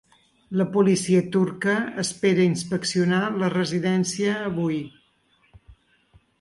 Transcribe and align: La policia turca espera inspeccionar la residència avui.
La 0.61 0.65
policia 0.75 1.19
turca 1.35 1.75
espera 2.05 2.47
inspeccionar 2.53 3.21
la 3.45 3.53
residència 3.59 4.35
avui. 4.51 4.83